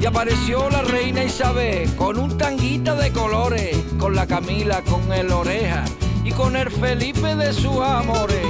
Y 0.00 0.06
apareció 0.06 0.70
la 0.70 0.82
reina 0.82 1.24
Isabel 1.24 1.92
con 1.96 2.18
un 2.18 2.38
tanguita 2.38 2.94
de 2.94 3.12
colores, 3.12 3.76
con 3.98 4.14
la 4.14 4.26
Camila, 4.26 4.82
con 4.82 5.12
el 5.12 5.32
oreja 5.32 5.84
y 6.24 6.30
con 6.30 6.54
el 6.54 6.70
Felipe 6.70 7.34
de 7.34 7.52
sus 7.52 7.80
amores. 7.80 8.46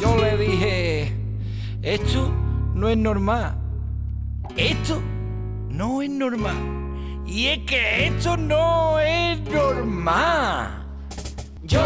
Yo 0.00 0.16
le 0.16 0.36
dije, 0.36 1.12
esto 1.82 2.32
no 2.74 2.88
es 2.88 2.96
normal. 2.96 3.56
Esto 4.56 5.02
no 5.70 6.02
es 6.02 6.10
normal. 6.10 6.56
Y 7.26 7.46
es 7.46 7.58
que 7.66 8.06
esto 8.06 8.36
no 8.36 9.00
es 9.00 9.40
normal. 9.50 10.86
Yo 11.64 11.84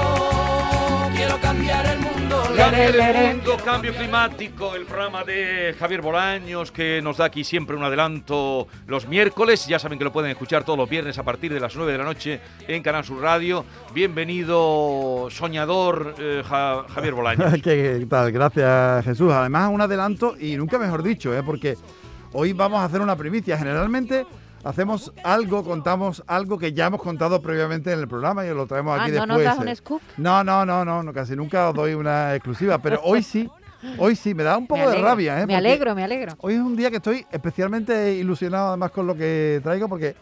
quiero 1.15 1.41
cambiar 1.41 1.87
el 1.87 2.01
mundo. 2.01 2.26
Cambio 2.57 2.83
el 2.85 3.35
mundo, 3.37 3.57
cambio 3.65 3.93
climático, 3.95 4.75
el 4.75 4.87
programa 4.87 5.25
de 5.25 5.75
Javier 5.79 6.01
Bolaños 6.01 6.73
que 6.73 7.01
nos 7.03 7.19
da 7.19 7.27
aquí 7.27 7.45
siempre 7.45 7.77
un 7.77 7.85
adelanto 7.85 8.67
los 8.87 9.07
miércoles. 9.07 9.67
Ya 9.67 9.79
saben 9.79 9.99
que 9.99 10.05
lo 10.05 10.13
pueden 10.13 10.31
escuchar 10.31 10.65
todos 10.65 10.79
los 10.79 10.89
viernes 10.89 11.19
a 11.19 11.23
partir 11.23 11.53
de 11.53 11.61
las 11.61 11.77
9 11.77 11.93
de 11.93 11.99
la 11.99 12.05
noche 12.05 12.41
en 12.67 12.83
Canal 12.83 13.05
Sur 13.05 13.21
Radio. 13.21 13.65
Bienvenido, 13.93 15.29
soñador 15.31 16.15
eh, 16.19 16.43
Ja- 16.49 16.85
Javier 16.95 17.15
Bolaños. 17.15 17.53
¿Qué 17.63 18.07
tal? 18.09 18.33
Gracias, 18.33 19.05
Jesús. 19.05 19.33
Además, 19.33 19.71
un 19.73 19.81
adelanto 19.83 20.35
y 20.39 20.57
nunca 20.57 20.79
mejor 20.79 21.03
dicho, 21.03 21.37
¿eh? 21.37 21.43
porque 21.45 21.77
hoy 22.33 22.53
vamos 22.53 22.81
a 22.81 22.85
hacer 22.85 23.01
una 23.01 23.17
primicia. 23.17 23.59
Generalmente 23.59 24.25
hacemos 24.67 25.13
algo, 25.23 25.65
contamos 25.65 26.23
algo 26.27 26.59
que 26.59 26.73
ya 26.73 26.87
hemos 26.87 27.01
contado 27.01 27.41
previamente 27.41 27.93
en 27.93 28.01
el 28.01 28.09
programa 28.09 28.45
y 28.45 28.51
os 28.51 28.57
lo 28.57 28.67
traemos 28.67 28.99
Ah, 28.99 29.05
aquí 29.05 29.13
¿no 29.13 29.19
después. 29.19 29.29
nos 29.39 29.45
das 29.45 29.59
¿eh? 29.59 29.71
un 29.71 29.77
scoop? 29.77 30.03
No, 30.17 30.45
no, 30.45 30.67
no, 30.67 30.85
no, 30.85 31.03
no, 31.03 31.13
casi 31.13 31.37
nunca 31.37 31.69
os 31.71 31.75
doy 31.75 31.95
una 31.95 32.35
exclusiva, 32.35 32.79
pero 32.79 33.01
hoy 33.05 33.23
sí, 33.23 33.49
hoy 33.99 34.17
sí, 34.17 34.35
me 34.35 34.43
da 34.43 34.57
un 34.59 34.67
poco 34.67 34.91
de 34.91 34.97
rabia, 35.01 35.41
¿eh? 35.41 35.47
Me 35.47 35.57
alegro, 35.57 35.95
me 35.95 36.03
alegro. 36.05 36.35
Hoy 36.41 36.55
es 36.55 36.61
un 36.61 36.77
día 36.77 36.91
que 36.91 36.97
estoy 36.97 37.25
especialmente 37.31 38.15
ilusionado 38.15 38.69
además 38.69 38.91
con 38.91 39.07
lo 39.07 39.15
que 39.15 39.61
traigo 39.63 39.89
porque 39.89 40.17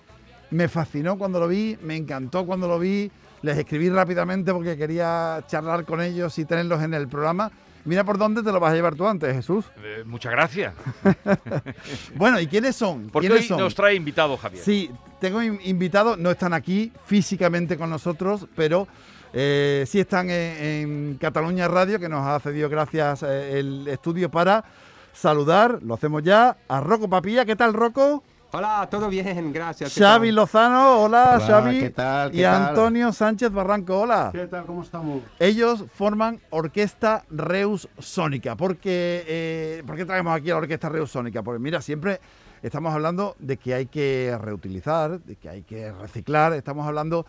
me 0.51 0.69
fascinó 0.69 1.17
cuando 1.17 1.41
lo 1.41 1.48
vi, 1.48 1.77
me 1.83 1.97
encantó 1.97 2.45
cuando 2.45 2.69
lo 2.69 2.79
vi, 2.79 3.11
les 3.42 3.58
escribí 3.58 3.89
rápidamente 3.91 4.53
porque 4.53 4.77
quería 4.77 5.42
charlar 5.47 5.84
con 5.84 6.01
ellos 6.01 6.39
y 6.39 6.45
tenerlos 6.45 6.83
en 6.83 6.95
el 6.95 7.08
programa. 7.08 7.51
Mira 7.85 8.03
por 8.05 8.17
dónde 8.17 8.43
te 8.43 8.51
lo 8.51 8.61
vas 8.61 8.73
a 8.73 8.75
llevar 8.77 8.95
tú 8.95 9.07
antes, 9.07 9.35
Jesús. 9.35 9.65
Eh, 9.83 10.03
muchas 10.07 10.33
gracias. 10.33 10.73
Bueno, 12.17 12.41
¿y 12.41 12.47
quiénes 12.47 12.77
son? 12.77 13.09
Porque 13.13 13.29
¿Quiénes 13.29 13.43
hoy 13.45 13.49
son? 13.49 13.61
nos 13.61 13.75
trae 13.75 13.95
invitado 13.95 14.37
Javier. 14.37 14.63
Sí, 14.65 14.91
tengo 15.21 15.43
in- 15.43 15.61
invitados, 15.65 16.19
no 16.19 16.31
están 16.31 16.53
aquí 16.55 16.93
físicamente 17.07 17.77
con 17.77 17.91
nosotros, 17.91 18.47
pero 18.57 18.87
eh, 19.33 19.85
sí 19.87 20.01
están 20.01 20.31
en, 20.31 20.65
en 20.65 21.19
Cataluña 21.21 21.69
Radio, 21.69 21.99
que 21.99 22.09
nos 22.09 22.27
ha 22.27 22.39
cedido 22.41 22.69
gracias 22.69 23.23
eh, 23.23 23.59
el 23.59 23.87
estudio 23.89 24.31
para 24.31 24.65
saludar, 25.13 25.81
lo 25.83 25.95
hacemos 25.95 26.23
ya, 26.23 26.57
a 26.69 26.81
Rocco 26.81 27.09
Papilla. 27.09 27.45
¿Qué 27.45 27.57
tal, 27.57 27.73
Rocco? 27.75 28.23
Hola, 28.57 28.87
todo 28.89 29.09
bien, 29.09 29.53
gracias. 29.53 29.95
¿qué 29.95 30.01
Xavi 30.01 30.29
tal? 30.29 30.35
Lozano, 30.37 31.03
hola, 31.03 31.33
Hola, 31.35 31.45
Xavi. 31.45 31.81
¿qué 31.81 31.91
tal? 31.91 32.31
¿Qué 32.31 32.39
y 32.39 32.42
tal? 32.42 32.63
Antonio 32.69 33.13
Sánchez 33.13 33.51
Barranco, 33.51 34.03
hola. 34.03 34.31
¿Qué 34.33 34.47
tal? 34.47 34.65
¿Cómo 34.65 34.85
estamos? 34.85 35.23
Ellos 35.41 35.85
forman 35.92 36.39
Orquesta 36.51 37.25
Reus 37.31 37.89
Sónica. 37.98 38.55
Porque, 38.55 39.25
eh, 39.27 39.83
¿Por 39.85 39.97
qué 39.97 40.05
traemos 40.05 40.37
aquí 40.37 40.51
a 40.51 40.55
la 40.55 40.59
Orquesta 40.59 40.89
Reus 40.89 41.11
Sónica? 41.11 41.43
Porque 41.43 41.59
mira, 41.59 41.83
siempre 41.83 42.20
estamos 42.63 42.95
hablando 42.95 43.35
de 43.41 43.57
que 43.57 43.75
hay 43.75 43.87
que 43.87 44.39
reutilizar, 44.41 45.19
de 45.19 45.35
que 45.35 45.48
hay 45.48 45.63
que 45.63 45.91
reciclar, 45.91 46.53
estamos 46.53 46.87
hablando 46.87 47.27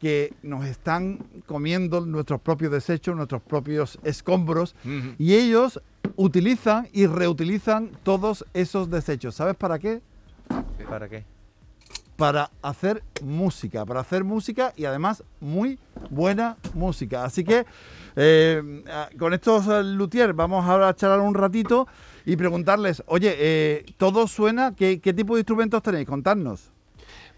que 0.00 0.32
nos 0.42 0.64
están 0.64 1.18
comiendo 1.44 2.00
nuestros 2.00 2.40
propios 2.40 2.72
desechos, 2.72 3.14
nuestros 3.14 3.42
propios 3.42 3.98
escombros, 4.04 4.74
y 5.18 5.34
ellos 5.34 5.82
utilizan 6.16 6.88
y 6.94 7.06
reutilizan 7.06 7.90
todos 8.02 8.46
esos 8.54 8.88
desechos. 8.88 9.34
¿Sabes 9.34 9.54
para 9.54 9.78
qué? 9.78 10.00
¿Para 10.92 11.08
qué? 11.08 11.24
para 12.16 12.50
hacer 12.62 13.02
música, 13.20 13.84
para 13.84 13.98
hacer 13.98 14.22
música 14.22 14.72
y 14.76 14.84
además 14.84 15.24
muy 15.40 15.78
buena 16.08 16.56
música. 16.74 17.24
Así 17.24 17.42
que 17.42 17.66
eh, 18.14 18.62
con 19.18 19.34
estos 19.34 19.66
eh, 19.66 19.82
luthier 19.82 20.32
vamos 20.32 20.64
ahora 20.64 20.88
a 20.88 20.94
charlar 20.94 21.18
un 21.18 21.34
ratito 21.34 21.88
y 22.24 22.36
preguntarles, 22.36 23.02
oye, 23.06 23.34
eh, 23.36 23.86
¿todo 23.96 24.28
suena? 24.28 24.72
¿Qué, 24.72 25.00
¿Qué 25.00 25.12
tipo 25.12 25.34
de 25.34 25.40
instrumentos 25.40 25.82
tenéis? 25.82 26.06
Contadnos. 26.06 26.70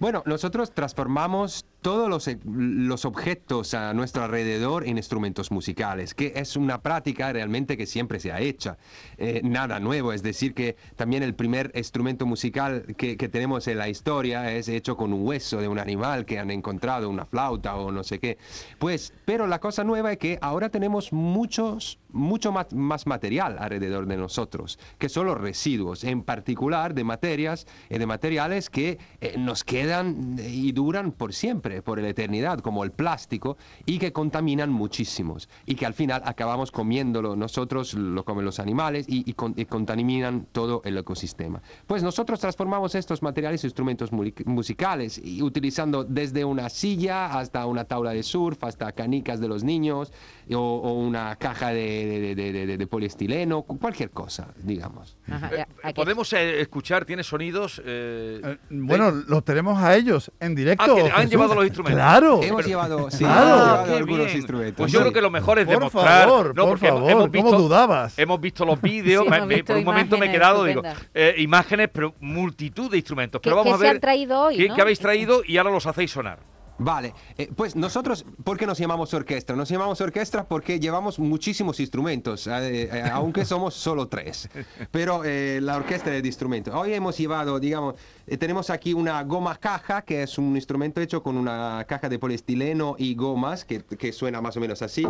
Bueno, 0.01 0.23
nosotros 0.27 0.75
transformamos 0.75 1.67
todos 1.81 2.09
los, 2.09 2.27
e- 2.29 2.39
los 2.45 3.05
objetos 3.05 3.75
a 3.75 3.95
nuestro 3.95 4.25
alrededor 4.25 4.87
en 4.87 4.97
instrumentos 4.97 5.51
musicales, 5.51 6.15
que 6.15 6.33
es 6.35 6.57
una 6.57 6.83
práctica 6.83 7.33
realmente 7.33 7.77
que 7.77 7.87
siempre 7.87 8.19
se 8.19 8.33
ha 8.33 8.41
hecho. 8.41 8.77
Eh, 9.19 9.41
nada 9.45 9.79
nuevo, 9.81 10.13
es 10.13 10.23
decir, 10.23 10.55
que 10.55 10.77
también 10.97 11.23
el 11.23 11.35
primer 11.35 11.71
instrumento 11.75 12.27
musical 12.27 12.95
que, 12.97 13.17
que 13.17 13.29
tenemos 13.29 13.69
en 13.69 13.79
la 13.79 13.89
historia 13.89 14.53
es 14.53 14.69
hecho 14.69 14.97
con 14.97 15.13
un 15.13 15.27
hueso 15.27 15.61
de 15.61 15.69
un 15.69 15.79
animal 15.79 16.25
que 16.25 16.39
han 16.39 16.51
encontrado, 16.51 17.09
una 17.09 17.25
flauta 17.25 17.77
o 17.77 17.93
no 17.93 18.03
sé 18.03 18.19
qué. 18.19 18.39
Pues, 18.79 19.13
pero 19.25 19.47
la 19.47 19.61
cosa 19.61 19.85
nueva 19.85 20.13
es 20.13 20.19
que 20.19 20.39
ahora 20.41 20.71
tenemos 20.71 21.13
muchos, 21.13 21.99
mucho 22.15 22.53
más, 22.53 22.73
más 22.73 23.07
material 23.07 23.57
alrededor 23.59 24.07
de 24.07 24.17
nosotros, 24.17 24.79
que 24.99 25.09
son 25.09 25.27
los 25.27 25.39
residuos, 25.39 26.05
en 26.05 26.23
particular 26.23 26.95
de 26.95 27.05
materias 27.05 27.67
y 27.91 27.99
de 27.99 28.07
materiales 28.07 28.71
que 28.71 28.99
eh, 29.21 29.35
nos 29.37 29.65
quedan 29.65 30.37
y 30.39 30.73
duran 30.73 31.13
por 31.13 31.35
siempre, 31.35 31.83
por 31.83 32.01
la 32.01 32.09
eternidad, 32.09 32.61
como 32.61 32.85
el 32.85 32.93
plástico, 32.93 33.57
y 33.85 33.99
que 33.99 34.13
contaminan 34.13 34.71
muchísimos, 34.71 35.49
y 35.67 35.75
que 35.75 35.87
al 35.87 35.95
final 35.95 36.23
acabamos 36.25 36.71
comiéndolo 36.71 37.37
nosotros, 37.37 37.95
lo 37.95 38.25
comen 38.25 38.45
los 38.45 38.59
animales, 38.61 39.07
y, 39.09 39.29
y 39.29 39.35
con- 39.35 39.55
y 39.57 39.65
contaminan 39.65 40.47
todo 40.53 40.81
el 40.85 40.97
ecosistema. 40.97 41.61
Pues 41.87 42.03
nosotros 42.03 42.41
transformamos 42.41 42.95
estos 42.95 43.23
materiales 43.23 43.65
en 43.65 43.69
instrumentos 43.69 44.11
musicales, 44.47 45.21
y 45.23 45.43
utilizando 45.43 46.05
desde 46.05 46.45
una 46.45 46.69
silla 46.69 47.39
hasta 47.39 47.67
una 47.67 47.85
tabla 47.85 48.13
de 48.13 48.23
surf, 48.23 48.63
hasta 48.65 48.93
canicas 48.93 49.41
de 49.41 49.49
los 49.49 49.65
niños, 49.65 50.13
o, 50.53 50.59
o 50.59 50.93
una 50.95 51.35
caja 51.37 51.71
de, 51.71 52.04
de- 52.07 52.35
de- 52.35 52.53
de- 52.53 52.67
de- 52.67 52.77
de 52.79 52.87
poliestileno, 52.87 53.63
cu- 53.63 53.79
cualquier 53.79 54.11
cosa, 54.11 54.49
digamos. 54.57 55.17
Ajá, 55.31 55.51
Eh, 55.53 55.65
ya, 55.85 55.93
Podemos 55.95 56.33
eh, 56.33 56.61
escuchar, 56.61 57.05
tiene 57.05 57.23
sonidos. 57.23 57.81
eh, 57.85 58.41
Eh, 58.45 58.57
bueno, 58.71 59.11
los 59.11 59.45
tenemos 59.45 59.83
a 59.83 59.95
ellos 59.97 60.31
en 60.41 60.55
directo. 60.55 60.85
Ah, 60.85 60.95
que 61.03 61.11
han 61.11 61.29
llevado 61.31 61.55
los 61.55 61.65
instrumentos. 61.65 62.01
Claro. 62.01 62.41
Hemos 62.43 62.67
llevado, 62.67 63.11
sí, 63.11 63.19
Claro. 63.19 63.41
hemos 63.43 63.57
llevado 63.59 63.85
qué 63.87 63.93
algunos 63.97 64.27
bien. 64.27 64.37
instrumentos. 64.37 64.77
Pues 64.77 64.93
yo 64.93 64.99
Sí. 64.99 65.03
creo 65.03 65.13
que 65.13 65.21
lo 65.21 65.31
mejor 65.31 65.59
es 65.59 65.67
Por 65.67 65.75
demostrar. 65.75 66.29
favor, 66.29 66.47
no, 66.55 66.67
por 66.67 66.79
hemos- 66.79 66.81
favor, 66.81 67.13
¿cómo 67.13 67.29
visto, 67.29 67.59
dudabas? 67.59 68.19
Hemos 68.19 68.41
visto 68.41 68.65
los 68.65 68.81
vídeos, 68.81 69.25
Sí, 69.25 69.31
me- 69.31 69.47
me- 69.47 69.65
por 69.65 69.77
un 69.77 69.85
momento 69.85 70.17
me 70.19 70.27
he 70.27 70.29
imágenes 70.29 70.41
quedado, 70.41 70.65
digo, 70.65 70.83
eh, 71.15 71.35
imágenes, 71.39 71.89
pero 71.93 72.15
multitud 72.21 72.91
de 72.91 72.97
instrumentos. 72.99 73.41
¿Qué- 73.41 73.51
Pero 73.51 73.57
vamos 73.57 73.71
qué 73.71 73.75
a 73.75 73.79
se 73.79 73.83
ver 73.85 73.95
han 73.97 74.01
traído 74.01 74.41
hoy, 74.41 74.57
qué, 74.57 74.69
no? 74.69 74.75
qué 74.75 74.81
habéis 74.83 74.99
traído 74.99 75.43
y 75.47 75.57
ahora 75.57 75.71
los 75.71 75.87
hacéis 75.87 76.11
sonar. 76.11 76.39
Vale, 76.79 77.15
eh, 77.39 77.51
pues 77.55 77.77
nosotros, 77.77 78.25
¿por 78.43 78.59
qué 78.59 78.67
nos 78.67 78.79
llamamos 78.79 79.15
orquesta? 79.15 79.55
Nos 79.55 79.69
llamamos 79.69 80.01
orquesta 80.01 80.45
porque 80.45 80.81
llevamos 80.81 81.19
muchísimos 81.19 81.79
instrumentos, 81.79 82.47
eh, 82.49 82.89
eh, 82.93 83.11
aunque 83.13 83.45
somos 83.45 83.75
solo 83.75 84.09
tres, 84.09 84.49
pero 84.91 85.23
la 85.25 85.77
orquesta 85.77 86.15
es 86.15 86.23
de 86.23 86.29
instrumentos. 86.29 86.75
Hoy 86.75 86.95
hemos 86.95 87.17
llevado, 87.17 87.61
digamos, 87.61 87.95
tenemos 88.39 88.71
aquí 88.71 88.93
una 88.93 89.23
goma 89.23 89.57
caja, 89.57 90.03
que 90.03 90.25
es 90.25 90.37
un 90.39 90.57
instrumento 90.57 91.01
hecho 91.01 91.23
con 91.23 91.37
una 91.37 91.85
caja 91.89 92.09
de 92.09 92.19
poliestileno 92.19 92.97
y 92.99 93.15
gomas, 93.15 93.65
que, 93.65 93.83
que 93.83 94.13
suena 94.13 94.41
más 94.41 94.57
o 94.57 94.61
menos 94.61 94.83
así. 94.83 95.07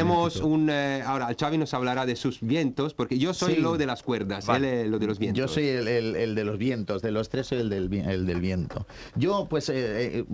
Tenemos 0.00 0.36
un... 0.36 0.68
eh, 0.70 1.02
ahora, 1.04 1.28
el 1.28 1.36
Xavi 1.36 1.58
nos 1.58 1.74
hablará 1.74 2.06
de 2.06 2.16
sus 2.16 2.40
vientos, 2.40 2.94
porque 2.94 3.18
yo 3.18 3.34
soy 3.34 3.54
Sí. 3.56 3.60
lo 3.60 3.76
de 3.76 3.86
las 3.86 4.02
cuerdas, 4.02 4.46
Vale. 4.46 4.80
él 4.80 4.84
es 4.86 4.90
lo 4.90 4.98
de 4.98 5.06
los 5.06 5.18
vientos. 5.18 5.38
Yo 5.38 5.48
soy 5.48 5.68
el, 5.68 5.88
el- 5.88 6.16
el 6.16 6.34
de 6.34 6.44
los 6.44 6.58
vientos, 6.58 7.02
de 7.02 7.10
los 7.12 7.28
tres 7.28 7.48
soy 7.48 7.58
el 7.58 7.68
del, 7.70 7.92
el 7.92 8.26
del 8.26 8.40
viento. 8.40 8.86
Yo, 9.16 9.46
pues, 9.48 9.68
eh, 9.68 10.18
eh, 10.20 10.24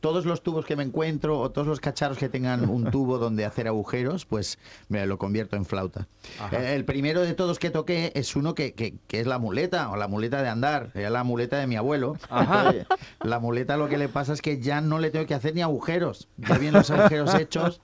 todos 0.00 0.24
los 0.26 0.42
tubos 0.42 0.64
que 0.64 0.76
me 0.76 0.82
encuentro 0.84 1.38
o 1.40 1.50
todos 1.50 1.66
los 1.66 1.80
cacharros 1.80 2.18
que 2.18 2.28
tengan 2.28 2.68
un 2.68 2.90
tubo 2.90 3.18
donde 3.18 3.44
hacer 3.44 3.66
agujeros, 3.68 4.24
pues 4.26 4.58
me 4.88 5.04
lo 5.06 5.18
convierto 5.18 5.56
en 5.56 5.64
flauta. 5.64 6.06
Eh, 6.52 6.74
el 6.74 6.84
primero 6.84 7.20
de 7.22 7.34
todos 7.34 7.58
que 7.58 7.70
toqué 7.70 8.12
es 8.14 8.36
uno 8.36 8.54
que, 8.54 8.72
que- 8.74 8.94
que 9.06 9.20
es 9.20 9.26
la 9.26 9.38
muleta, 9.38 9.90
o 9.90 9.96
la 9.96 10.08
muleta 10.08 10.42
de 10.42 10.48
andar, 10.48 10.90
era 10.94 11.10
la 11.10 11.24
muleta 11.24 11.58
de 11.58 11.66
mi 11.66 11.76
abuelo. 11.76 12.16
Entonces, 12.30 12.86
la 13.22 13.38
muleta 13.40 13.76
lo 13.76 13.88
que 13.88 13.98
le 13.98 14.08
pasa 14.08 14.32
es 14.32 14.42
que 14.42 14.60
ya 14.60 14.80
no 14.80 14.98
le 14.98 15.10
tengo 15.10 15.26
que 15.26 15.34
hacer 15.34 15.54
ni 15.54 15.62
agujeros. 15.62 16.28
Ya 16.36 16.58
vienen 16.58 16.74
los 16.80 16.90
agujeros 16.92 17.34
hechos 17.34 17.80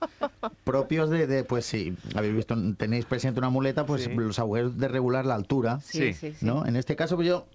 propios 0.65 1.09
de, 1.09 1.27
de, 1.27 1.43
pues 1.45 1.65
sí, 1.65 1.95
habéis 2.15 2.35
visto, 2.35 2.55
tenéis 2.77 3.05
presente 3.05 3.39
una 3.39 3.49
muleta, 3.49 3.85
pues 3.85 4.03
Sí. 4.03 4.09
los 4.13 4.37
agujeros 4.39 4.77
de 4.77 4.87
regular 4.89 5.25
la 5.25 5.35
altura. 5.35 5.79
sí, 5.81 6.11
sí. 6.11 6.13
sí, 6.13 6.35
sí. 6.39 6.45
¿no? 6.45 6.65
En 6.65 6.75
este 6.75 6.97
caso, 6.97 7.15
pues 7.15 7.27
yo 7.29 7.45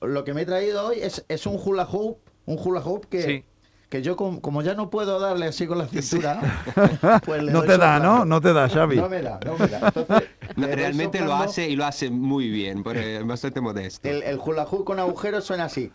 lo 0.00 0.24
que 0.24 0.32
me 0.32 0.42
he 0.42 0.46
traído 0.46 0.86
hoy 0.86 1.00
es, 1.00 1.24
es 1.28 1.44
un 1.46 1.60
hula 1.62 1.84
hoop, 1.84 2.18
un 2.46 2.58
hula 2.58 2.80
hoop 2.80 3.06
que, 3.06 3.22
Sí. 3.22 3.44
que 3.88 4.00
yo 4.02 4.16
com- 4.16 4.40
como 4.40 4.62
ya 4.62 4.74
no 4.74 4.90
puedo 4.90 5.18
darle 5.20 5.46
así 5.46 5.66
con 5.66 5.78
la 5.78 5.86
cintura, 5.88 6.40
pues 7.26 7.42
le 7.42 7.52
No 7.52 7.62
te 7.62 7.76
da. 7.76 7.98
¿no? 7.98 8.24
No 8.24 8.40
te 8.40 8.52
da, 8.52 8.68
Xavi. 8.68 8.96
No 8.96 9.08
me 9.08 9.20
da, 9.22 9.38
no 9.44 9.58
me 9.58 9.66
da. 9.68 9.92
Entonces, 9.94 10.28
No, 10.56 10.66
realmente 10.66 11.20
lo 11.20 11.34
hace 11.34 11.68
y 11.68 11.76
lo 11.76 11.84
hace 11.84 12.10
muy 12.10 12.48
bien, 12.50 12.82
porque 12.82 13.16
es 13.18 13.26
bastante 13.26 13.60
modesto. 13.60 14.08
El, 14.08 14.22
el 14.22 14.38
hula 14.38 14.64
hoop 14.64 14.84
con 14.84 14.98
agujeros 15.00 15.44
suena 15.44 15.64
así. 15.64 15.90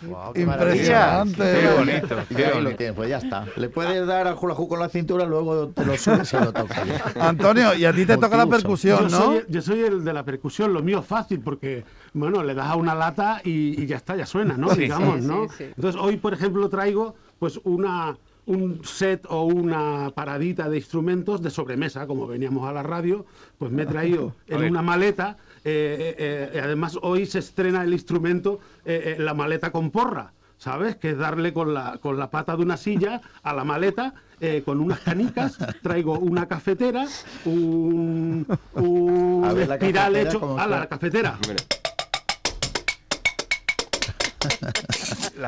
Qué. 0.00 0.40
Impresionante. 0.42 1.42
Qué 1.42 1.68
bonito, 1.76 2.16
Y 2.30 2.34
qué 2.34 2.44
ahí 2.44 2.50
lo 2.50 2.56
bonito. 2.56 2.76
tienes, 2.76 2.96
pues 2.96 3.08
ya 3.08 3.18
está. 3.18 3.46
Le 3.56 3.68
puedes 3.68 4.06
dar 4.06 4.26
al 4.26 4.36
hula 4.40 4.54
con 4.54 4.78
la 4.78 4.88
cintura, 4.88 5.24
luego 5.24 5.68
te 5.68 5.84
lo 5.84 5.96
subes 5.96 6.32
y 6.32 6.36
lo 6.36 6.52
tocas. 6.52 6.78
Antonio, 7.18 7.74
y 7.74 7.84
a 7.84 7.92
ti 7.92 8.04
te 8.06 8.16
toca 8.16 8.36
la 8.36 8.46
percusión, 8.46 9.08
yo, 9.08 9.08
¿no? 9.08 9.24
soy, 9.24 9.44
yo 9.48 9.62
soy 9.62 9.80
el 9.80 10.04
de 10.04 10.12
la 10.12 10.24
percusión, 10.24 10.72
lo 10.72 10.82
mío 10.82 11.00
es 11.00 11.06
fácil 11.06 11.40
porque, 11.40 11.84
bueno, 12.12 12.42
le 12.42 12.54
das 12.54 12.68
a 12.68 12.76
una 12.76 12.94
lata 12.94 13.40
y, 13.44 13.80
y 13.82 13.86
ya 13.86 13.96
está, 13.96 14.16
ya 14.16 14.26
suena, 14.26 14.56
¿no? 14.56 14.70
Sí. 14.70 14.80
Digamos, 14.82 15.20
Sí, 15.22 15.26
¿no? 15.26 15.48
sí, 15.48 15.54
sí. 15.58 15.64
Entonces, 15.76 16.00
hoy, 16.00 16.16
por 16.16 16.34
ejemplo, 16.34 16.68
traigo 16.68 17.14
pues 17.38 17.60
una 17.64 18.16
un 18.46 18.82
set 18.84 19.26
o 19.28 19.42
una 19.42 20.12
paradita 20.14 20.68
de 20.68 20.76
instrumentos 20.76 21.42
de 21.42 21.50
sobremesa, 21.50 22.06
como 22.06 22.28
veníamos 22.28 22.68
a 22.68 22.72
la 22.72 22.84
radio, 22.84 23.26
pues 23.58 23.72
me 23.72 23.82
he 23.82 23.86
traído 23.86 24.34
en 24.46 24.62
una 24.70 24.82
maleta. 24.82 25.36
Eh, 25.66 26.14
eh, 26.18 26.50
eh, 26.54 26.60
además, 26.62 26.96
hoy 27.02 27.26
se 27.26 27.40
estrena 27.40 27.82
el 27.82 27.92
instrumento, 27.92 28.60
eh, 28.84 29.16
eh, 29.18 29.22
la 29.22 29.34
maleta 29.34 29.70
con 29.72 29.90
porra. 29.90 30.32
¿Sabes? 30.58 30.96
Que 30.96 31.10
es 31.10 31.18
darle 31.18 31.52
con 31.52 31.74
la, 31.74 31.98
con 31.98 32.18
la 32.18 32.30
pata 32.30 32.56
de 32.56 32.62
una 32.62 32.78
silla 32.78 33.20
a 33.42 33.52
la 33.52 33.62
maleta 33.62 34.14
eh, 34.40 34.62
con 34.64 34.80
unas 34.80 35.00
canicas. 35.00 35.58
Traigo 35.82 36.18
una 36.18 36.48
cafetera, 36.48 37.04
un, 37.44 38.46
un 38.72 39.44
A 39.44 39.52
ver, 39.52 39.68
la 39.68 39.74
espiral 39.74 40.14
cafetera, 40.14 40.30
hecho 40.30 40.40
¿cómo 40.40 40.58
a 40.58 40.66
la 40.66 40.86
cafetera. 40.86 41.38
Mira, 41.46 41.62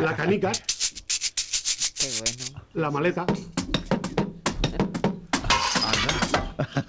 La 0.00 0.14
canica, 0.14 0.53
Qué 0.53 2.09
bueno. 2.21 2.62
la 2.75 2.91
maleta. 2.91 3.25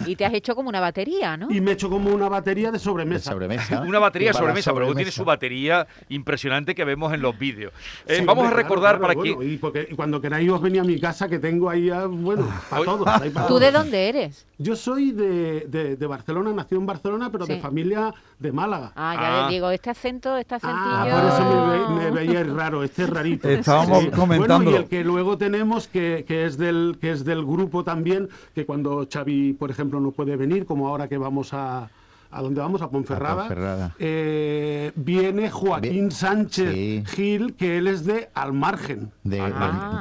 Y 0.05 0.15
te 0.15 0.25
has 0.25 0.33
hecho 0.33 0.55
como 0.55 0.69
una 0.69 0.79
batería, 0.79 1.37
¿no? 1.37 1.49
Y 1.51 1.61
me 1.61 1.71
echo 1.73 1.89
como 1.89 2.09
una 2.13 2.29
batería 2.29 2.67
de 2.71 2.73
De 2.73 2.79
sobremesa. 2.79 3.31
sobremesa. 3.31 3.81
Una 3.87 3.99
batería 3.99 4.29
Y 4.29 4.33
para 4.33 4.39
sobremesa, 4.43 4.71
pero 4.71 4.85
luego 4.85 4.95
tiene 4.95 5.11
su 5.11 5.25
batería 5.25 5.85
impresionante 6.09 6.75
que 6.75 6.83
vemos 6.85 7.13
en 7.13 7.21
los 7.21 7.37
vídeos. 7.37 7.73
Eh, 8.05 8.17
Sí, 8.19 8.25
vamos 8.25 8.43
a 8.45 8.47
hombre, 8.47 8.63
recordar 8.63 8.97
claro, 8.97 9.01
para 9.01 9.13
bueno, 9.13 9.43
y, 9.43 9.57
porque, 9.57 9.87
cuando 9.95 10.19
queráis 10.21 10.49
os 10.49 10.61
venía 10.61 10.81
a 10.81 10.85
mi 10.85 10.99
casa 10.99 11.27
que 11.27 11.39
tengo 11.39 11.69
ahí, 11.69 11.89
ah, 11.89 12.05
bueno, 12.05 12.47
para 12.69 12.83
todos. 12.85 13.05
para 13.05 13.19
¿Tú 13.29 13.31
todos. 13.47 13.61
de 13.61 13.71
dónde 13.71 14.09
eres? 14.09 14.45
Yo 14.57 14.75
soy 14.75 15.11
de, 15.11 15.61
de- 15.67 15.95
de 15.95 16.05
Barcelona, 16.07 16.51
nací 16.53 16.75
en 16.75 16.85
Barcelona, 16.85 17.29
pero 17.31 17.45
Sí. 17.45 17.53
de 17.53 17.59
familia 17.59 18.13
de 18.37 18.51
Málaga. 18.51 18.91
Ah, 18.95 19.15
ya 19.15 19.45
Ah. 19.45 19.47
le 19.47 19.53
digo, 19.55 19.69
este 19.71 19.89
acento, 19.89 20.37
este 20.37 20.55
acentillo. 20.55 20.79
Ah, 20.81 21.07
por 21.09 21.29
eso 21.31 21.67
me, 21.67 22.03
ve- 22.03 22.03
me 22.03 22.11
veíais 22.11 22.47
raro, 22.49 22.83
este 22.83 23.03
es 23.03 23.09
rarito. 23.09 23.49
Estábamos 23.49 24.03
Bueno, 24.03 24.17
comentándolo. 24.17 24.71
y 24.71 24.79
el 24.81 24.85
que 24.87 25.03
luego 25.03 25.37
tenemos, 25.37 25.87
que, 25.87 26.25
que 26.27 26.45
es 26.45 26.57
del, 26.57 26.97
que 26.99 27.11
es 27.11 27.23
del 27.25 27.43
grupo 27.45 27.83
también, 27.83 28.27
que 28.53 28.65
cuando 28.65 29.07
Xavi, 29.11 29.53
por 29.53 29.71
ejemplo, 29.71 29.78
no 29.85 30.11
puede 30.11 30.35
venir, 30.35 30.65
como 30.65 30.87
ahora 30.87 31.07
que 31.07 31.17
vamos 31.17 31.53
a... 31.53 31.89
¿A 32.31 32.43
dónde 32.43 32.61
vamos? 32.61 32.79
A 32.83 32.91
Ponferrada. 32.91 33.33
A 33.33 33.47
Ponferrada. 33.47 33.95
eh, 33.97 34.91
viene 34.93 35.49
Joaquín 35.49 35.91
Bien. 35.91 36.11
Sánchez 36.11 36.73
Sí. 36.75 37.03
Gil, 37.07 37.55
que 37.55 37.79
él 37.79 37.87
es 37.87 38.05
de 38.05 38.29
Almargen. 38.35 39.11
De, 39.23 39.41
Ah. 39.41 39.45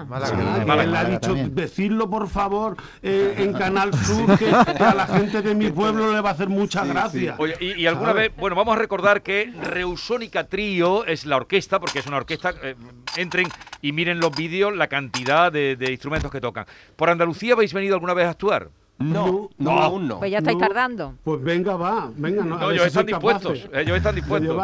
de- 0.05 0.11
Málaga. 0.11 0.27
sí, 0.27 0.35
Ah, 0.47 0.59
de 0.59 0.65
Málaga. 0.67 0.83
él 0.85 0.95
ha 0.97 1.05
dicho, 1.05 1.21
también. 1.29 1.55
decidlo 1.55 2.11
por 2.11 2.29
favor 2.29 2.77
eh, 3.03 3.35
en 3.39 3.55
Canal 3.55 3.95
Sur, 3.95 4.39
que, 4.39 4.45
que 4.45 4.85
a 4.85 4.95
la 4.95 5.07
gente 5.07 5.41
de 5.41 5.55
mi 5.55 5.71
pueblo 5.71 6.13
le 6.13 6.21
va 6.21 6.29
a 6.29 6.33
hacer 6.35 6.51
mucha 6.51 6.85
gracia. 6.85 7.35
Oye, 7.39 7.55
y, 7.61 7.81
y 7.81 7.87
alguna 7.87 8.11
¿Sabes? 8.11 8.29
vez, 8.29 8.37
bueno, 8.39 8.57
vamos 8.57 8.77
a 8.77 8.79
recordar 8.79 9.23
que 9.23 9.51
Reusónica 9.63 10.45
Trío 10.49 11.07
es 11.07 11.25
la 11.25 11.37
orquesta, 11.37 11.81
porque 11.81 12.01
es 12.01 12.07
una 12.07 12.19
orquesta. 12.19 12.53
eh, 12.63 12.75
entren 13.17 13.49
y 13.81 13.93
miren 13.93 14.21
los 14.21 14.37
vídeos, 14.37 14.77
la 14.77 14.89
cantidad 14.89 15.51
de, 15.51 15.77
de 15.77 15.91
instrumentos 15.93 16.31
que 16.31 16.43
tocan. 16.43 16.67
¿Por 16.95 17.09
Andalucía 17.09 17.55
habéis 17.55 17.73
venido 17.73 17.95
alguna 17.95 18.13
vez 18.13 18.27
a 18.27 18.31
actuar? 18.33 18.69
No, 18.99 19.49
no, 19.59 19.71
No. 19.75 19.79
aún 19.81 20.09
no. 20.09 20.19
Pues 20.19 20.31
ya 20.33 20.39
estáis 20.39 20.57
No. 20.59 20.67
tardando. 20.67 21.15
Pues 21.23 21.41
venga, 21.43 21.77
va, 21.77 22.11
venga, 22.17 22.45
no, 22.45 22.59
No, 22.59 22.71
ellos 22.73 22.87
están 22.87 23.07
dispuestos. 23.07 23.69
Ellos 23.73 23.97
están 23.97 24.15
de 24.15 24.21
dispuestos. 24.21 24.57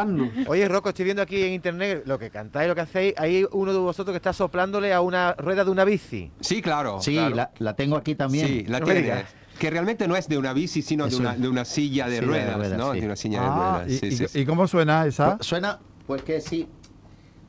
Oye, 0.49 0.69
Rocco, 0.69 0.89
estoy 0.89 1.05
viendo 1.05 1.23
aquí 1.23 1.41
en 1.43 1.53
internet 1.53 2.03
lo 2.07 2.19
que 2.19 2.31
cantáis, 2.31 2.69
lo 2.69 2.75
que 2.75 2.81
hacéis. 2.81 3.15
Hay 3.17 3.47
uno 3.53 3.73
de 3.73 3.79
vosotros 3.79 4.13
que 4.13 4.17
está 4.17 4.33
soplándole 4.33 4.93
a 4.93 5.01
una 5.01 5.35
rueda 5.35 5.65
de 5.65 5.71
una 5.71 5.85
bici. 5.85 6.33
Sí, 6.41 6.61
claro. 6.61 7.01
Sí, 7.01 7.13
claro. 7.15 7.37
la, 7.37 7.51
la 7.59 7.75
tengo 7.75 7.97
aquí 7.97 8.17
también. 8.17 8.47
Sí, 8.49 8.65
la 8.67 8.81
No 8.81 8.87
me 8.87 8.93
tiene. 8.95 9.09
digas. 9.09 9.35
Que 9.59 9.71
realmente 9.71 10.09
no 10.09 10.17
es 10.17 10.27
de 10.29 10.37
una 10.37 10.53
bici, 10.53 10.83
sino 10.83 11.07
de 11.07 11.15
una, 11.15 11.33
un- 11.35 11.41
de 11.43 11.49
una 11.49 11.65
silla 11.65 12.07
de 12.09 12.15
de 12.17 12.21
ruedas, 12.23 12.57
ruedas, 12.57 12.77
¿no? 12.79 12.93
sí. 12.93 13.01
De 13.01 13.07
una 13.07 13.17
silla 13.17 13.39
Ah, 13.41 13.45
de 13.45 13.85
ruedas. 13.85 13.91
y, 13.93 13.99
sí, 13.99 14.07
y- 14.07 14.17
sí, 14.17 14.27
sí. 14.29 14.41
y 14.41 14.45
cómo 14.47 14.67
suena 14.67 15.07
esa? 15.07 15.37
Pues 15.37 15.47
Suena, 15.47 15.79
pues 16.09 16.23
que 16.23 16.41
sí. 16.41 16.69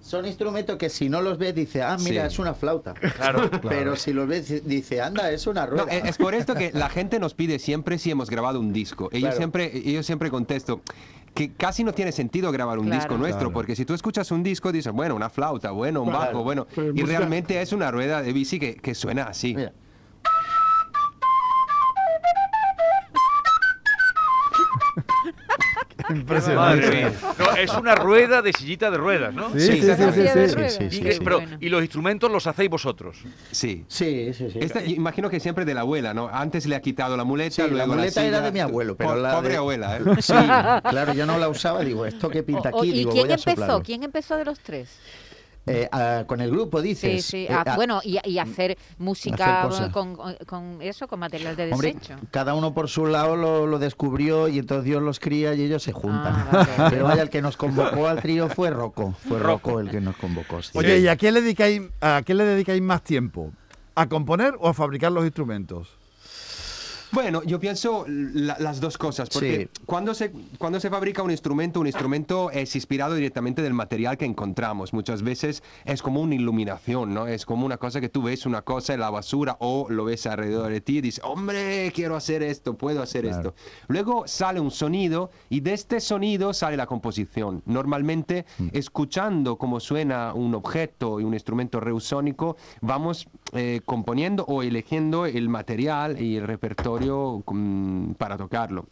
Son 0.06 0.24
instrumentos 0.28 0.78
que 0.78 0.88
si 0.90 1.10
no 1.10 1.19
los 1.22 1.40
ves 1.40 1.56
dice, 1.56 1.81
ah, 1.81 1.98
mira, 2.00 2.30
Sí. 2.30 2.34
es 2.36 2.40
una 2.40 2.54
flauta. 2.54 2.94
Claro. 3.16 3.50
Pero 3.68 3.96
si 3.96 4.13
los 4.13 4.28
ves 4.28 4.63
dice, 4.68 5.02
anda, 5.02 5.31
es 5.31 5.48
una 5.48 5.66
No, 5.66 5.72
rueda. 5.72 5.86
es 5.92 6.06
es 6.06 6.18
por 6.18 6.36
esto 6.36 6.54
que 6.54 6.72
la 6.74 6.90
gente 6.90 7.18
nos 7.19 7.34
pide 7.34 7.57
siempre 7.57 7.98
si 7.98 8.12
hemos 8.12 8.30
grabado 8.30 8.60
un 8.60 8.72
disco. 8.72 9.10
Y 9.12 9.16
yo 9.16 9.22
Claro. 9.22 9.38
siempre, 9.38 9.72
y 9.74 9.94
yo 9.94 10.04
siempre 10.04 10.30
contesto 10.30 10.81
que 11.34 11.52
casi 11.54 11.84
no 11.84 11.92
tiene 11.94 12.12
sentido 12.12 12.52
grabar 12.52 12.78
un 12.78 12.86
Claro. 12.86 13.00
disco 13.02 13.18
nuestro, 13.18 13.40
Claro. 13.48 13.54
porque 13.54 13.75
si 13.75 13.84
tú 13.84 13.94
escuchas 13.96 14.30
un 14.31 14.44
disco 14.44 14.72
dices, 14.72 14.94
bueno, 14.94 15.16
una 15.16 15.30
flauta, 15.31 15.72
bueno, 15.72 16.04
un 16.04 16.10
Claro. 16.10 16.25
bajo, 16.28 16.44
bueno, 16.44 16.68
y 16.94 17.02
realmente 17.02 17.60
es 17.60 17.74
una 17.74 17.90
rueda 17.90 18.22
de 18.22 18.31
bici 18.31 18.60
que, 18.60 18.75
que 18.75 18.94
suena 18.94 19.24
así. 19.24 19.56
Mira. 19.56 19.74
Impresionante. 26.10 26.81
Madre 26.86 26.96
mía. 26.96 27.12
No, 27.40 27.56
es 27.56 27.74
una 27.74 27.96
rueda 27.96 28.42
de 28.42 28.54
sillita 28.54 28.92
de 28.92 28.98
ruedas, 28.98 29.34
¿no? 29.34 29.50
Sí, 29.54 29.60
sí, 29.60 29.81
sí, 29.81 29.81
Y, 29.81 30.90
sí, 30.90 31.02
que- 31.02 31.13
sí. 31.13 31.19
pero, 31.24 31.38
Bueno. 31.42 31.57
y 31.60 31.69
los 31.69 31.81
instrumentos 31.81 32.31
los 32.31 32.46
hacéis 32.48 32.69
vosotros. 32.69 33.18
Sí. 33.52 33.86
Sí, 33.88 34.34
sí, 34.34 34.50
sí. 34.52 34.60
Esta, 34.62 34.84
imagino 34.84 35.30
que 35.30 35.40
siempre 35.40 35.66
de 35.66 35.74
la 35.74 35.81
abuela, 35.81 36.13
¿no? 36.13 36.30
Antes 36.31 36.66
le 36.68 36.75
ha 36.75 36.81
quitado 36.81 37.16
la 37.18 37.24
muleta, 37.24 37.56
Sí, 37.56 37.62
la 37.63 37.68
luego 37.68 37.94
muleta 37.96 38.22
era 38.24 38.38
silla. 38.38 38.46
de 38.46 38.52
mi 38.52 38.60
abuelo, 38.60 38.96
pero 38.96 39.12
Po- 39.12 39.16
la 39.16 39.36
Pobre 39.36 39.50
de- 39.50 39.57
abuela, 39.57 39.98
¿eh? 39.98 40.02
Sí, 40.22 40.34
claro, 40.34 41.13
yo 41.13 41.25
no 41.25 41.38
la 41.38 41.50
usaba, 41.50 41.81
digo, 41.81 42.06
¿esto 42.06 42.30
qué 42.30 42.44
pinta 42.44 42.69
O- 42.71 42.78
o- 42.78 42.80
aquí? 42.81 42.90
¿Y 42.92 43.04
quién 43.06 43.07
voy 43.07 43.19
a 43.31 43.35
empezó? 43.35 43.50
soplarlo. 43.52 43.81
¿Quién 43.83 44.04
empezó 44.04 44.38
de 44.38 44.45
los 44.45 44.59
tres? 44.59 44.90
Eh, 45.68 45.90
con 46.28 46.42
el 46.42 46.52
grupo, 46.52 46.80
Sí, 46.81 46.88
dices. 46.88 47.26
sí. 47.26 47.38
Eh, 47.45 47.48
ah, 47.52 47.64
ah, 47.66 47.76
bueno, 47.76 48.00
y, 48.04 48.19
y 48.30 48.38
hacer 48.38 48.78
música 49.00 49.68
con, 49.92 50.16
con 50.45 50.81
eso, 50.81 51.07
con 51.07 51.19
material 51.19 51.56
de 51.56 51.72
Hombre, 51.72 51.94
desecho. 51.94 52.16
cada 52.31 52.54
uno 52.54 52.74
por 52.74 52.88
su 52.88 53.06
lado 53.07 53.36
lo, 53.36 53.66
lo 53.66 53.80
descubrió 53.80 54.48
y 54.48 54.60
entonces 54.60 54.86
Dios 54.86 55.02
los 55.02 55.19
cría 55.19 55.54
y 55.56 55.64
ellos 55.64 55.81
se 55.81 55.92
juntan. 55.92 56.34
Ah, 56.36 56.48
vale. 56.78 56.90
Pero 56.92 57.06
vaya, 57.06 57.24
el 57.24 57.30
que 57.30 57.42
nos 57.42 57.57
convocó 57.57 58.07
al 58.07 58.22
trío 58.22 58.48
fue 58.50 58.69
Rocco. 58.69 59.14
Fue 59.28 59.40
Rocco 59.40 59.80
el 59.80 59.90
que 59.90 60.02
nos 60.02 60.16
convocó. 60.18 60.62
sí. 60.62 60.78
Oye, 60.78 61.00
¿y 61.00 61.07
a 61.07 61.16
qué 61.16 61.31
le 61.31 61.42
dedicáis, 61.42 61.81
a 62.02 62.22
qué 62.24 62.34
le 62.36 62.44
dedicáis 62.44 62.81
más 62.81 63.02
tiempo? 63.04 63.52
¿A 63.95 64.07
componer 64.07 64.56
o 64.60 64.68
a 64.69 64.74
fabricar 64.74 65.12
los 65.12 65.24
instrumentos? 65.26 65.98
Bueno, 67.16 67.44
yo 67.44 67.62
pienso 67.62 68.04
la- 68.10 68.57
las 68.60 68.81
dos 68.81 68.98
cosas, 68.98 69.30
porque 69.30 69.69
Sí. 69.74 69.81
cuando, 69.86 70.14
se, 70.14 70.34
cuando 70.57 70.81
se 70.81 70.90
fabrica 70.90 71.24
un 71.24 71.31
instrumento, 71.31 71.80
un 71.80 71.88
instrumento 71.88 72.52
es 72.52 72.76
inspirado 72.76 73.16
directamente 73.16 73.62
del 73.62 73.74
material 73.74 74.18
que 74.18 74.26
encontramos. 74.26 74.92
Muchas 74.92 75.24
veces 75.24 75.64
es 75.86 76.02
como 76.02 76.19
una 76.19 76.36
iluminación, 76.36 77.14
¿no? 77.14 77.26
Es 77.28 77.45
como 77.45 77.66
una 77.66 77.78
cosa 77.78 78.02
que 78.02 78.10
tú 78.10 78.22
ves 78.24 78.45
una 78.45 78.64
cosa 78.64 78.94
en 78.95 79.00
la 79.00 79.10
basura 79.12 79.56
o 79.62 79.88
lo 79.90 80.04
ves 80.04 80.26
alrededor 80.28 80.69
de 80.74 80.81
ti 80.81 80.98
y 80.98 81.02
dices, 81.02 81.24
hombre, 81.24 81.90
quiero 81.95 82.18
hacer 82.18 82.44
esto, 82.44 82.74
puedo 82.74 83.02
hacer 83.02 83.22
Claro. 83.24 83.38
esto. 83.38 83.56
Luego 83.88 84.28
sale 84.28 84.60
un 84.60 84.69
sonido 84.72 85.31
y 85.50 85.62
de 85.62 85.72
este 85.72 86.02
sonido 86.02 86.52
sale 86.54 86.76
la 86.76 86.86
composición. 86.86 87.64
Normalmente, 87.66 88.45
Mm. 88.57 88.68
escuchando 88.74 89.56
cómo 89.57 89.80
suena 89.80 90.34
un 90.34 90.54
objeto 90.54 91.22
y 91.22 91.24
un 91.24 91.34
instrumento 91.34 91.80
reusónico, 91.80 92.57
vamos 92.81 93.30
eh, 93.54 93.80
componiendo 93.86 94.44
o 94.50 94.64
eligiendo 94.64 95.26
el 95.28 95.48
material 95.48 96.19
y 96.22 96.36
el 96.36 96.45
repertorio 96.45 97.05
mm, 97.12 98.14
para 98.14 98.38
tocarlo. 98.38 98.85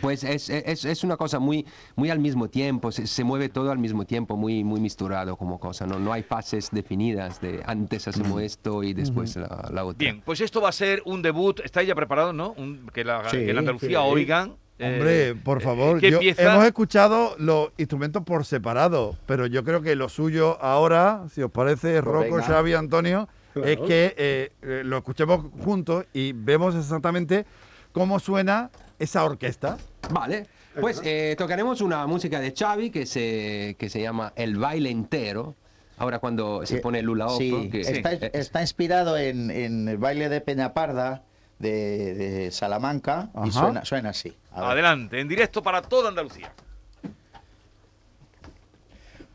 Pues 0.00 0.24
es, 0.24 0.50
es, 0.50 0.84
es 0.84 1.04
una 1.04 1.16
cosa 1.16 1.38
muy, 1.38 1.64
muy 1.94 2.10
al 2.10 2.18
mismo 2.18 2.48
tiempo, 2.48 2.90
se, 2.90 3.06
se 3.06 3.22
mueve 3.22 3.48
todo 3.48 3.70
al 3.70 3.78
mismo 3.78 4.04
tiempo, 4.04 4.36
muy, 4.36 4.64
muy 4.64 4.80
misturado 4.80 5.36
como 5.36 5.60
cosa, 5.60 5.86
¿no? 5.86 6.00
No 6.00 6.12
hay 6.12 6.24
fases 6.24 6.70
definidas 6.72 7.40
de 7.40 7.62
antes 7.64 8.08
hacemos 8.08 8.42
esto 8.42 8.82
y 8.82 8.92
después 8.92 9.36
la, 9.36 9.68
la 9.72 9.84
otra. 9.84 9.98
Bien, 9.98 10.20
pues 10.24 10.40
esto 10.40 10.60
va 10.60 10.70
a 10.70 10.72
ser 10.72 11.00
un 11.04 11.22
debut. 11.22 11.60
¿Estáis 11.60 11.86
ya 11.86 11.94
preparados, 11.94 12.34
no? 12.34 12.54
Un- 12.56 12.90
que, 12.92 13.04
la, 13.04 13.22
Sí, 13.30 13.36
que 13.36 13.50
en 13.52 13.58
Andalucía 13.58 14.00
sí. 14.00 14.04
oigan. 14.04 14.54
eh, 14.80 14.94
Hombre, 14.96 15.34
por 15.36 15.60
favor, 15.60 16.00
yo- 16.00 16.18
hemos 16.20 16.64
escuchado 16.64 17.36
los 17.38 17.68
instrumentos 17.78 18.24
por 18.24 18.44
separado, 18.44 19.16
pero 19.26 19.46
yo 19.46 19.62
creo 19.62 19.80
que 19.80 19.94
lo 19.94 20.08
suyo 20.08 20.60
ahora, 20.60 21.22
si 21.32 21.40
os 21.40 21.52
parece, 21.52 22.02
Pues 22.02 22.04
Rocco. 22.04 22.42
Xavi, 22.42 22.74
Antonio, 22.74 23.28
es 23.62 23.78
que 23.78 24.14
eh, 24.16 24.52
eh, 24.62 24.82
lo 24.84 24.98
escuchemos 24.98 25.40
juntos 25.62 26.06
y 26.12 26.32
vemos 26.32 26.74
exactamente 26.74 27.44
cómo 27.92 28.18
suena 28.18 28.70
esa 28.98 29.24
orquesta. 29.24 29.78
Vale, 30.10 30.46
pues 30.80 31.00
eh, 31.04 31.34
tocaremos 31.38 31.80
una 31.80 32.06
música 32.06 32.40
de 32.40 32.52
Xavi 32.52 32.90
que 32.90 33.06
se, 33.06 33.76
que 33.78 33.88
se 33.88 34.00
llama 34.00 34.32
El 34.36 34.56
baile 34.56 34.90
entero. 34.90 35.54
Ahora 35.96 36.18
cuando 36.18 36.66
se 36.66 36.78
pone 36.78 37.02
Lula 37.02 37.28
Sí, 37.30 37.68
que- 37.70 37.82
está, 37.82 38.12
está 38.14 38.60
inspirado 38.60 39.16
en, 39.16 39.50
en 39.50 39.88
el 39.88 39.96
baile 39.98 40.28
de 40.28 40.40
Peñaparda 40.40 41.22
de, 41.60 42.14
de 42.14 42.50
Salamanca 42.50 43.30
y 43.44 43.52
suena, 43.52 43.84
suena 43.84 44.08
así. 44.10 44.36
Adelante, 44.52 45.20
en 45.20 45.28
directo 45.28 45.62
para 45.62 45.82
toda 45.82 46.08
Andalucía. 46.08 46.52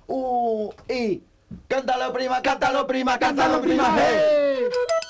Uh, 0.07 0.71
y 0.89 1.21
cántalo 1.67 2.13
prima, 2.13 2.41
cántalo 2.41 2.87
prima, 2.87 3.17
cántalo 3.17 3.61
prima. 3.61 3.95
hey. 3.97 5.08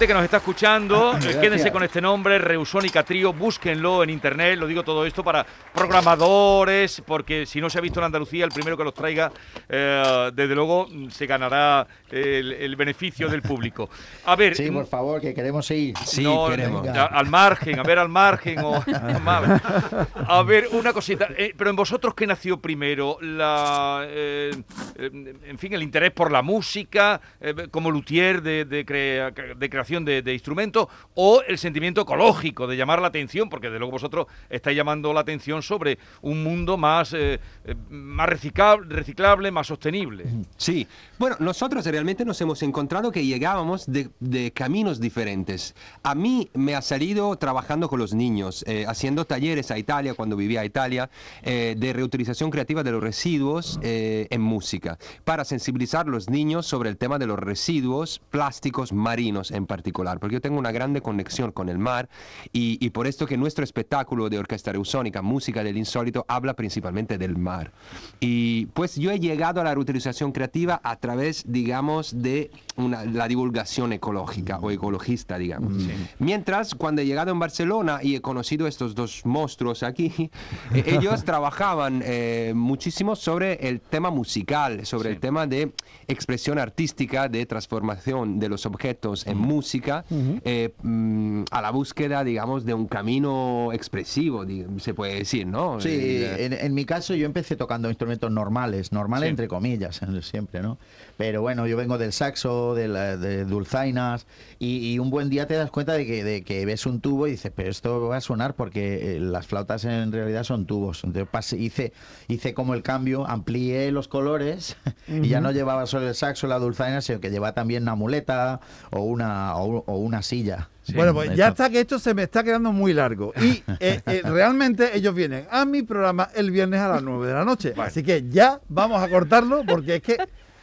Gente 0.00 0.06
que 0.06 0.14
nos 0.14 0.24
está 0.24 0.38
escuchando, 0.38 1.14
eh, 1.18 1.36
quédense 1.42 1.70
con 1.70 1.82
este 1.82 2.00
nombre, 2.00 2.38
Reusónica 2.38 3.02
Trío, 3.02 3.34
búsquenlo 3.34 4.02
en 4.02 4.08
internet, 4.08 4.58
lo 4.58 4.66
digo 4.66 4.82
todo 4.82 5.04
esto 5.04 5.22
para 5.22 5.44
programadores, 5.74 7.02
porque 7.06 7.44
si 7.44 7.60
no 7.60 7.68
se 7.68 7.76
ha 7.76 7.82
visto 7.82 8.00
en 8.00 8.04
Andalucía, 8.06 8.46
el 8.46 8.50
primero 8.50 8.78
que 8.78 8.84
los 8.84 8.94
traiga, 8.94 9.30
eh, 9.68 10.30
desde 10.32 10.54
luego, 10.54 10.88
se 11.10 11.26
ganará 11.26 11.86
el, 12.10 12.50
el 12.52 12.76
beneficio 12.76 13.28
del 13.28 13.42
público. 13.42 13.90
A 14.24 14.36
ver, 14.36 14.56
Sí, 14.56 14.70
por 14.70 14.86
favor, 14.86 15.20
que 15.20 15.34
queremos 15.34 15.70
ir. 15.70 15.94
Sí, 15.98 16.24
no, 16.24 16.48
queremos. 16.48 16.88
a- 16.88 17.04
al 17.04 17.26
margen, 17.26 17.78
a 17.78 17.82
ver 17.82 17.98
al 17.98 18.08
margen 18.08 18.58
o 18.60 18.82
a 20.26 20.42
ver 20.44 20.68
una 20.72 20.94
cosita. 20.94 21.28
eh, 21.36 21.52
pero 21.54 21.68
en 21.68 21.76
vosotros 21.76 22.14
qué 22.14 22.26
nació 22.26 22.58
primero, 22.58 23.18
la, 23.20 24.04
eh, 24.08 24.50
eh, 24.96 25.34
en 25.44 25.58
fin, 25.58 25.74
el 25.74 25.82
interés 25.82 26.10
por 26.12 26.32
la 26.32 26.40
música 26.40 27.20
eh, 27.38 27.68
como 27.70 27.90
luthier 27.90 28.40
de, 28.40 28.64
de, 28.64 28.86
crea- 28.86 29.30
de 29.30 29.68
creación 29.68 29.89
de, 29.90 30.22
de 30.22 30.32
instrumentos 30.32 30.86
o 31.14 31.42
el 31.46 31.58
sentimiento 31.58 32.02
ecológico 32.02 32.66
de 32.66 32.76
llamar 32.76 33.00
la 33.00 33.08
atención, 33.08 33.48
porque 33.48 33.70
de 33.70 33.78
luego 33.78 33.92
vosotros 33.92 34.26
estáis 34.48 34.76
llamando 34.76 35.12
la 35.12 35.20
atención 35.20 35.62
sobre 35.62 35.98
un 36.22 36.42
mundo 36.44 36.76
más 36.76 37.12
eh, 37.12 37.40
eh, 37.64 37.74
más 37.90 38.28
reciclable, 38.28 38.94
reciclable, 38.94 39.50
más 39.50 39.66
sostenible. 39.66 40.24
Sí, 40.56 40.86
bueno, 41.18 41.36
nosotros 41.40 41.84
realmente 41.86 42.24
nos 42.24 42.40
hemos 42.40 42.62
encontrado 42.62 43.10
que 43.10 43.24
llegábamos 43.24 43.86
de, 43.86 44.10
de 44.20 44.52
caminos 44.52 45.00
diferentes. 45.00 45.74
A 46.02 46.14
mí 46.14 46.48
me 46.54 46.74
ha 46.74 46.82
salido 46.82 47.36
trabajando 47.36 47.88
con 47.88 47.98
los 47.98 48.14
niños, 48.14 48.64
eh, 48.66 48.84
haciendo 48.86 49.24
talleres 49.24 49.70
a 49.70 49.78
Italia, 49.78 50.14
cuando 50.14 50.36
vivía 50.36 50.60
a 50.60 50.64
Italia, 50.64 51.10
eh, 51.42 51.74
de 51.76 51.92
reutilización 51.92 52.50
creativa 52.50 52.82
de 52.82 52.92
los 52.92 53.02
residuos 53.02 53.78
eh, 53.82 54.26
en 54.30 54.40
música, 54.40 54.98
para 55.24 55.44
sensibilizar 55.44 56.06
a 56.06 56.10
los 56.10 56.28
niños 56.28 56.66
sobre 56.66 56.90
el 56.90 56.96
tema 56.96 57.18
de 57.18 57.26
los 57.26 57.38
residuos 57.38 58.20
plásticos 58.30 58.92
marinos 58.92 59.50
en 59.50 59.66
particular, 59.66 59.79
porque 60.20 60.34
yo 60.34 60.40
tengo 60.40 60.58
una 60.58 60.72
grande 60.72 61.00
conexión 61.00 61.52
con 61.52 61.68
el 61.68 61.78
mar 61.78 62.08
y, 62.52 62.78
y 62.84 62.90
por 62.90 63.06
esto 63.06 63.26
que 63.26 63.36
nuestro 63.36 63.64
espectáculo 63.64 64.28
de 64.28 64.38
orquesta 64.38 64.72
reusónica, 64.72 65.22
música 65.22 65.62
del 65.64 65.76
insólito, 65.76 66.24
habla 66.28 66.54
principalmente 66.54 67.18
del 67.18 67.36
mar. 67.36 67.72
Y 68.20 68.66
pues 68.66 68.96
yo 68.96 69.10
he 69.10 69.18
llegado 69.18 69.60
a 69.60 69.64
la 69.64 69.74
reutilización 69.74 70.32
creativa 70.32 70.80
a 70.84 70.96
través, 70.96 71.44
digamos, 71.46 72.22
de 72.22 72.50
una- 72.76 73.04
la 73.04 73.26
divulgación 73.28 73.92
ecológica 73.92 74.58
o 74.58 74.70
ecologista, 74.70 75.38
digamos. 75.38 75.72
Mientras, 76.18 76.74
cuando 76.74 77.02
he 77.02 77.06
llegado 77.06 77.30
en 77.30 77.38
Barcelona 77.38 78.00
y 78.02 78.14
he 78.16 78.20
conocido 78.20 78.66
estos 78.66 78.94
dos 78.94 79.24
monstruos 79.24 79.82
aquí, 79.82 80.30
eh, 80.74 80.84
ellos 80.86 81.24
trabajaban 81.24 82.02
eh, 82.04 82.52
muchísimo 82.54 83.16
sobre 83.16 83.54
el 83.68 83.80
tema 83.80 84.10
musical, 84.10 84.84
sobre 84.86 85.10
el 85.10 85.20
tema 85.20 85.46
de 85.46 85.72
expresión 86.08 86.58
artística, 86.58 87.28
de 87.28 87.46
transformación 87.46 88.38
de 88.38 88.48
los 88.48 88.66
objetos 88.66 89.26
en 89.26 89.38
música 89.38 89.69
eh, 90.10 90.74
mm, 90.82 91.44
a 91.50 91.62
la 91.62 91.70
búsqueda, 91.70 92.24
digamos, 92.24 92.64
de 92.64 92.74
un 92.74 92.86
camino 92.86 93.70
expresivo, 93.72 94.44
se 94.78 94.94
puede 94.94 95.14
decir, 95.16 95.46
¿no? 95.46 95.80
Sí, 95.80 95.88
Eh, 95.92 96.44
en, 96.46 96.52
en 96.52 96.74
mi 96.74 96.84
caso 96.84 97.14
yo 97.14 97.26
empecé 97.26 97.56
tocando 97.56 97.88
instrumentos 97.88 98.30
normales, 98.30 98.92
normales 98.92 99.26
Sí. 99.26 99.30
entre 99.30 99.48
comillas, 99.48 100.00
siempre, 100.22 100.62
¿no? 100.62 100.78
Pero 101.16 101.42
bueno, 101.42 101.66
yo 101.66 101.76
vengo 101.76 101.98
del 101.98 102.12
saxo, 102.12 102.74
de, 102.74 102.88
la- 102.88 103.16
de 103.16 103.44
dulzainas, 103.44 104.26
y, 104.58 104.92
y 104.92 104.98
un 104.98 105.10
buen 105.10 105.28
día 105.30 105.46
te 105.46 105.54
das 105.54 105.70
cuenta 105.70 105.92
de 105.92 106.06
que, 106.06 106.24
de 106.24 106.42
que 106.42 106.64
ves 106.66 106.86
un 106.86 107.00
tubo 107.00 107.26
y 107.26 107.32
dices, 107.32 107.52
pero 107.54 107.70
esto 107.70 108.08
va 108.08 108.16
a 108.16 108.20
sonar 108.20 108.54
porque 108.54 109.16
eh, 109.16 109.20
las 109.20 109.46
flautas 109.46 109.84
en 109.84 110.12
realidad 110.12 110.44
son 110.44 110.66
tubos. 110.66 111.04
Entonces 111.04 111.28
pasé- 111.30 111.58
hice, 111.58 111.92
hice 112.28 112.54
como 112.54 112.74
el 112.74 112.82
cambio, 112.82 113.26
amplié 113.26 113.90
los 113.92 114.08
colores 114.08 114.76
y 115.08 115.28
ya 115.28 115.40
no 115.40 115.52
llevaba 115.52 115.86
solo 115.86 116.08
el 116.08 116.14
saxo, 116.14 116.46
la 116.46 116.58
dulzaina, 116.58 117.00
sino 117.00 117.20
que 117.20 117.30
llevaba 117.30 117.52
también 117.54 117.82
una 117.84 117.94
muleta 117.94 118.60
o 118.90 119.00
una, 119.02 119.54
o, 119.60 119.84
o 119.86 119.96
una 119.98 120.22
silla. 120.22 120.68
Bueno, 120.94 121.14
pues 121.14 121.34
ya 121.36 121.48
está 121.48 121.70
que 121.70 121.80
esto 121.80 121.98
se 121.98 122.14
me 122.14 122.24
está 122.24 122.42
quedando 122.42 122.72
muy 122.72 122.92
largo. 122.92 123.32
Y 123.40 123.62
eh, 123.80 124.00
eh, 124.06 124.22
realmente 124.24 124.96
ellos 124.96 125.14
vienen 125.14 125.46
a 125.50 125.64
mi 125.64 125.82
programa 125.82 126.30
el 126.34 126.50
viernes 126.50 126.80
a 126.80 126.88
las 126.88 127.02
9 127.02 127.26
de 127.26 127.34
la 127.34 127.44
noche. 127.44 127.74
Así 127.76 128.02
que 128.02 128.24
ya 128.28 128.60
vamos 128.68 129.02
a 129.02 129.08
cortarlo 129.08 129.62
porque 129.66 129.96
es 129.96 130.02
que 130.02 130.18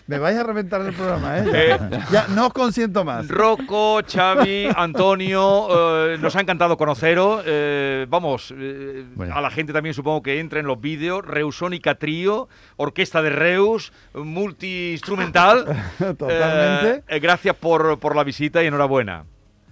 me 0.08 0.18
vais 0.20 0.38
a 0.38 0.44
reventar 0.44 0.82
el 0.82 0.94
programa, 0.94 1.40
¿eh? 1.40 1.78
Ya, 1.90 2.08
ya 2.12 2.28
no 2.30 2.48
os 2.48 2.54
consiento 2.54 3.04
más. 3.04 3.28
Rocco, 3.28 4.00
Xavi, 4.08 4.68
Antonio, 4.76 5.68
eh, 6.14 6.18
nos 6.20 6.36
ha 6.36 6.42
encantado 6.42 6.78
conoceros. 6.78 7.44
eh, 7.46 8.06
vamos, 8.10 8.54
eh, 8.58 9.06
Bueno. 9.16 9.36
a 9.36 9.42
la 9.42 9.50
gente 9.52 9.74
también 9.74 9.94
supongo 9.94 10.22
que 10.24 10.40
entra 10.40 10.60
en 10.60 10.66
los 10.68 10.80
vídeos. 10.80 11.26
Reusónica 11.26 11.96
Trío, 11.96 12.48
Orquesta 12.78 13.22
de 13.22 13.30
Reus, 13.32 13.92
multi-instrumental. 14.14 15.66
Totalmente. 16.18 16.90
Eh, 17.00 17.04
eh, 17.08 17.20
gracias 17.20 17.56
por, 17.56 18.00
por 18.00 18.16
la 18.16 18.24
visita 18.24 18.64
y 18.64 18.68
enhorabuena. 18.68 19.26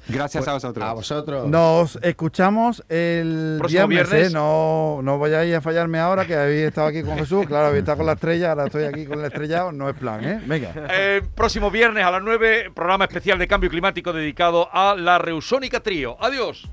Gracias 0.07 0.47
a 0.47 0.53
vosotros. 0.53 0.85
A 0.85 0.93
vosotros. 0.93 1.47
Nos 1.47 1.97
escuchamos 2.01 2.83
el 2.89 3.55
Próximo 3.59 3.87
viernes, 3.87 4.11
viernes. 4.11 4.31
¿eh? 4.31 4.33
No, 4.33 4.99
no 5.01 5.17
vayáis 5.19 5.55
a 5.55 5.61
fallarme 5.61 5.99
ahora, 5.99 6.25
que 6.25 6.35
habéis 6.35 6.67
estado 6.67 6.87
aquí 6.87 7.01
con 7.03 7.17
Jesús. 7.17 7.45
Claro, 7.47 7.67
habéis 7.67 7.81
estado 7.81 7.97
con 7.97 8.05
la 8.05 8.13
estrella, 8.13 8.51
ahora 8.51 8.65
estoy 8.65 8.83
aquí 8.83 9.05
con 9.05 9.19
el 9.19 9.25
estrellado. 9.25 9.71
No 9.71 9.89
es 9.89 9.95
plan, 9.95 10.23
¿eh? 10.23 10.41
Venga. 10.45 10.73
Eh, 10.91 11.21
próximo 11.33 11.71
viernes 11.71 12.05
a 12.05 12.11
las 12.11 12.21
9, 12.21 12.71
programa 12.73 13.05
especial 13.05 13.39
de 13.39 13.47
cambio 13.47 13.69
climático 13.69 14.13
dedicado 14.13 14.69
a 14.71 14.95
la 14.95 15.17
Reusónica 15.17 15.79
Trío. 15.79 16.17
Adiós. 16.19 16.69